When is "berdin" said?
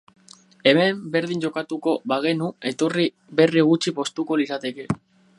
1.15-1.43